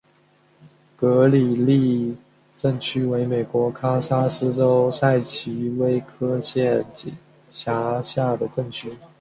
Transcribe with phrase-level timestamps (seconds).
[0.95, 2.17] 格里利
[2.57, 6.83] 镇区为美国堪萨斯州塞奇威克县
[7.51, 8.91] 辖下的镇区。